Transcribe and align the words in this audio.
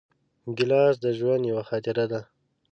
ګیلاس 0.57 0.95
د 1.03 1.05
ژوند 1.17 1.43
یوه 1.51 1.63
خاطره 1.69 2.05
ده. 2.11 2.21